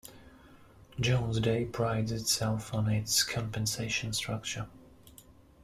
[0.99, 4.65] Jones Day prides itself on its compensation structure.